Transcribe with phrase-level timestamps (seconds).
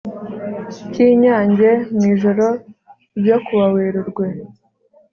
[0.91, 2.45] cy'i nyange mu ijoro
[3.19, 4.25] ryo kuwa werurwe